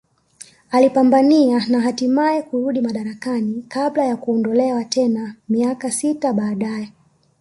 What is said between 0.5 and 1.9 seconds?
Alipambania na